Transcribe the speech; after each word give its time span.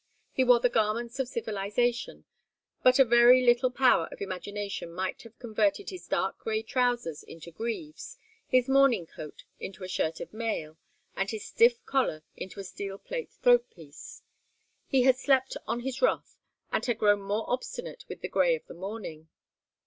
He 0.31 0.43
wore 0.43 0.59
the 0.59 0.67
garments 0.67 1.19
of 1.19 1.27
civilization, 1.27 2.25
but 2.81 2.97
a 2.97 3.05
very 3.05 3.45
little 3.45 3.69
power 3.69 4.09
of 4.11 4.19
imagination 4.19 4.91
might 4.91 5.21
have 5.21 5.37
converted 5.37 5.91
his 5.91 6.07
dark 6.07 6.39
grey 6.39 6.63
trousers 6.63 7.21
into 7.21 7.51
greaves, 7.51 8.17
his 8.47 8.67
morning 8.67 9.05
coat 9.05 9.43
into 9.59 9.83
a 9.83 9.87
shirt 9.87 10.19
of 10.19 10.33
mail, 10.33 10.79
and 11.15 11.29
his 11.29 11.45
stiff 11.45 11.85
collar 11.85 12.23
into 12.35 12.59
a 12.59 12.63
steel 12.63 12.97
throat 12.99 13.69
piece. 13.69 14.23
He 14.87 15.03
had 15.03 15.17
slept 15.17 15.55
on 15.67 15.81
his 15.81 16.01
wrath, 16.01 16.35
and 16.71 16.83
had 16.83 16.97
grown 16.97 17.21
more 17.21 17.47
obstinate 17.47 18.05
with 18.09 18.21
the 18.21 18.27
grey 18.27 18.55
of 18.55 18.65
the 18.65 18.73
morning. 18.73 19.29